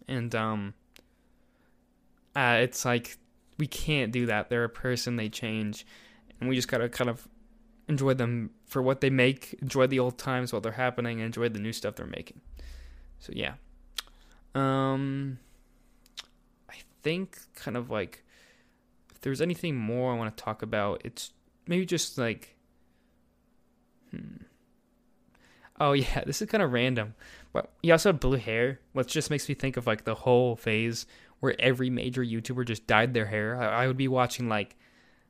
And 0.07 0.35
um, 0.35 0.73
uh, 2.35 2.57
it's 2.61 2.83
like 2.83 3.17
we 3.63 3.67
can't 3.67 4.11
do 4.11 4.25
that. 4.25 4.49
They're 4.49 4.65
a 4.65 4.69
person, 4.69 5.15
they 5.15 5.29
change, 5.29 5.85
and 6.37 6.49
we 6.49 6.55
just 6.57 6.67
gotta 6.67 6.89
kind 6.89 7.09
of 7.09 7.29
enjoy 7.87 8.13
them 8.13 8.49
for 8.65 8.81
what 8.81 8.99
they 8.99 9.09
make, 9.09 9.55
enjoy 9.61 9.87
the 9.87 9.99
old 9.99 10.17
times 10.17 10.51
while 10.51 10.59
they're 10.59 10.73
happening, 10.73 11.19
and 11.19 11.27
enjoy 11.27 11.47
the 11.47 11.59
new 11.59 11.71
stuff 11.71 11.95
they're 11.95 12.05
making. 12.05 12.41
So 13.19 13.31
yeah. 13.33 13.53
Um 14.53 15.39
I 16.69 16.75
think 17.03 17.37
kind 17.55 17.77
of 17.77 17.89
like 17.89 18.25
if 19.11 19.21
there's 19.21 19.39
anything 19.39 19.77
more 19.77 20.11
I 20.11 20.17
want 20.17 20.35
to 20.35 20.43
talk 20.43 20.61
about, 20.61 21.01
it's 21.05 21.31
maybe 21.65 21.85
just 21.85 22.17
like 22.17 22.57
hmm. 24.11 24.43
Oh 25.79 25.93
yeah, 26.03 26.25
this 26.25 26.41
is 26.41 26.49
kind 26.49 26.61
of 26.61 26.73
random. 26.73 27.15
But 27.53 27.71
he 27.81 27.91
also 27.93 28.09
had 28.09 28.19
blue 28.19 28.35
hair, 28.35 28.81
which 28.91 29.13
just 29.13 29.29
makes 29.29 29.47
me 29.47 29.55
think 29.55 29.77
of 29.77 29.87
like 29.87 30.03
the 30.03 30.15
whole 30.15 30.57
phase 30.57 31.05
where 31.43 31.59
every 31.59 31.89
major 31.89 32.23
YouTuber 32.23 32.65
just 32.65 32.87
dyed 32.87 33.13
their 33.13 33.25
hair. 33.25 33.61
I, 33.61 33.83
I 33.83 33.87
would 33.87 33.97
be 33.97 34.07
watching 34.07 34.47
like 34.47 34.77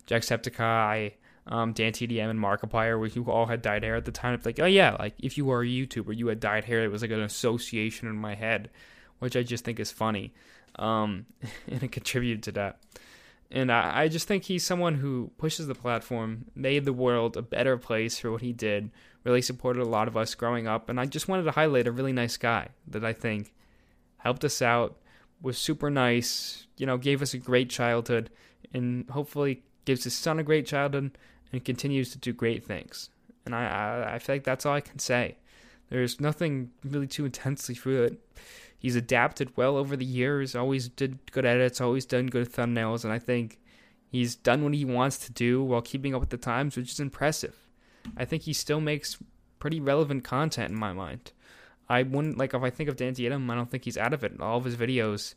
Jacksepticeye, 0.05 1.13
um, 1.47 1.73
Dan 1.73 1.91
TDM, 1.91 2.29
and 2.29 2.39
Markiplier, 2.39 3.11
who 3.11 3.31
all 3.31 3.47
had 3.47 3.63
dyed 3.63 3.81
hair 3.81 3.95
at 3.95 4.05
the 4.05 4.11
time. 4.11 4.35
It's 4.35 4.45
like, 4.45 4.59
oh 4.59 4.67
yeah, 4.67 4.95
like 4.99 5.15
if 5.17 5.39
you 5.39 5.45
were 5.45 5.63
a 5.63 5.65
YouTuber, 5.65 6.15
you 6.15 6.27
had 6.27 6.39
dyed 6.39 6.65
hair. 6.65 6.83
It 6.83 6.91
was 6.91 7.01
like 7.01 7.09
an 7.09 7.21
association 7.21 8.07
in 8.07 8.15
my 8.15 8.35
head, 8.35 8.69
which 9.17 9.35
I 9.35 9.41
just 9.41 9.65
think 9.65 9.79
is 9.79 9.91
funny, 9.91 10.35
um, 10.77 11.25
and 11.67 11.81
it 11.81 11.91
contributed 11.91 12.43
to 12.43 12.51
that. 12.51 12.77
And 13.49 13.71
I, 13.71 14.03
I 14.03 14.07
just 14.07 14.27
think 14.27 14.43
he's 14.43 14.63
someone 14.63 14.93
who 14.93 15.31
pushes 15.39 15.65
the 15.65 15.73
platform, 15.73 16.45
made 16.53 16.85
the 16.85 16.93
world 16.93 17.37
a 17.37 17.41
better 17.41 17.75
place 17.75 18.19
for 18.19 18.31
what 18.31 18.43
he 18.43 18.53
did, 18.53 18.91
really 19.23 19.41
supported 19.41 19.81
a 19.81 19.89
lot 19.89 20.07
of 20.07 20.15
us 20.15 20.35
growing 20.35 20.67
up. 20.67 20.89
And 20.89 20.99
I 20.99 21.07
just 21.07 21.27
wanted 21.27 21.45
to 21.45 21.51
highlight 21.51 21.87
a 21.87 21.91
really 21.91 22.13
nice 22.13 22.37
guy 22.37 22.67
that 22.89 23.03
I 23.03 23.13
think 23.13 23.51
helped 24.17 24.45
us 24.45 24.61
out, 24.61 24.99
was 25.43 25.57
super 25.57 25.91
nice, 25.91 26.65
you 26.77 26.87
know, 26.87 26.97
gave 26.97 27.21
us 27.21 27.35
a 27.35 27.37
great 27.37 27.69
childhood, 27.69 28.31
and 28.73 29.07
hopefully 29.09 29.61
gives 29.85 30.05
his 30.05 30.15
son 30.15 30.39
a 30.39 30.43
great 30.43 30.65
childhood 30.65 31.11
and 31.51 31.65
continues 31.65 32.11
to 32.11 32.17
do 32.17 32.33
great 32.33 32.65
things. 32.65 33.09
And 33.45 33.53
I, 33.53 33.65
I, 33.65 34.15
I 34.15 34.19
feel 34.19 34.35
like 34.35 34.45
that's 34.45 34.65
all 34.65 34.73
I 34.73 34.81
can 34.81 34.97
say. 34.97 35.37
There's 35.89 36.19
nothing 36.19 36.71
really 36.83 37.07
too 37.07 37.25
intensely 37.25 37.75
through 37.75 38.03
it. 38.03 38.19
He's 38.79 38.95
adapted 38.95 39.55
well 39.55 39.77
over 39.77 39.95
the 39.95 40.05
years, 40.05 40.55
always 40.55 40.87
did 40.87 41.19
good 41.31 41.45
edits, 41.45 41.79
always 41.79 42.05
done 42.05 42.27
good 42.27 42.51
thumbnails, 42.51 43.03
and 43.03 43.13
I 43.13 43.19
think 43.19 43.59
he's 44.09 44.35
done 44.35 44.63
what 44.63 44.73
he 44.73 44.85
wants 44.85 45.17
to 45.19 45.31
do 45.31 45.61
while 45.61 45.81
keeping 45.81 46.15
up 46.15 46.21
with 46.21 46.29
the 46.29 46.37
times, 46.37 46.75
which 46.75 46.91
is 46.91 46.99
impressive. 46.99 47.55
I 48.17 48.25
think 48.25 48.43
he 48.43 48.53
still 48.53 48.81
makes 48.81 49.17
pretty 49.59 49.79
relevant 49.79 50.23
content 50.23 50.71
in 50.71 50.79
my 50.79 50.93
mind. 50.93 51.31
I 51.89 52.03
wouldn't 52.03 52.37
like 52.37 52.53
if 52.53 52.63
I 52.63 52.69
think 52.69 52.89
of 52.89 52.95
Dan 52.95 53.13
TDM, 53.13 53.49
I 53.49 53.55
don't 53.55 53.69
think 53.69 53.85
he's 53.85 53.97
out 53.97 54.13
of 54.13 54.23
it. 54.23 54.39
All 54.39 54.57
of 54.57 54.65
his 54.65 54.75
videos, 54.75 55.35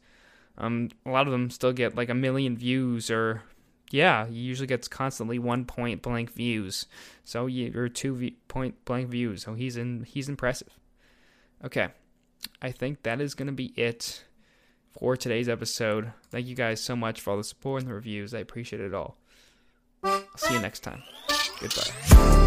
um, 0.59 0.91
a 1.05 1.11
lot 1.11 1.27
of 1.27 1.33
them 1.33 1.51
still 1.51 1.73
get 1.73 1.97
like 1.97 2.09
a 2.09 2.15
million 2.15 2.57
views 2.57 3.11
or 3.11 3.43
yeah, 3.91 4.27
he 4.27 4.35
usually 4.35 4.67
gets 4.67 4.89
constantly 4.89 5.39
one 5.39 5.65
point 5.65 6.03
blank 6.03 6.33
views. 6.33 6.87
So 7.25 7.47
you 7.47 7.73
or 7.79 7.89
two 7.89 8.15
v- 8.15 8.37
point 8.49 8.85
blank 8.85 9.09
views. 9.09 9.43
So 9.43 9.55
he's 9.55 9.77
in 9.77 10.05
he's 10.05 10.29
impressive. 10.29 10.79
Okay. 11.65 11.89
I 12.61 12.71
think 12.71 13.03
that 13.03 13.21
is 13.21 13.35
going 13.35 13.47
to 13.47 13.53
be 13.53 13.73
it 13.77 14.25
for 14.99 15.17
today's 15.17 15.49
episode. 15.49 16.13
Thank 16.31 16.47
you 16.47 16.55
guys 16.55 16.81
so 16.83 16.95
much 16.95 17.21
for 17.21 17.31
all 17.31 17.37
the 17.37 17.45
support 17.45 17.83
and 17.83 17.91
the 17.91 17.95
reviews. 17.95 18.35
I 18.35 18.39
appreciate 18.39 18.83
it 18.83 18.95
all. 18.95 19.17
I'll 20.05 20.25
see 20.37 20.55
you 20.55 20.61
next 20.61 20.81
time. 20.81 21.03
Goodbye. 21.61 22.43